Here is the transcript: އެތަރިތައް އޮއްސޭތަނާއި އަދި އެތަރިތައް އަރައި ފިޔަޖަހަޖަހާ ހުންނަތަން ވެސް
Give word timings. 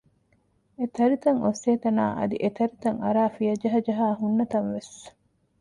އެތަރިތައް 0.79 1.39
އޮއްސޭތަނާއި 1.43 2.15
އަދި 2.19 2.37
އެތަރިތައް 2.43 2.99
އަރައި 3.03 3.31
ފިޔަޖަހަޖަހާ 3.35 4.05
ހުންނަތަން 4.19 4.69
ވެސް 4.75 4.95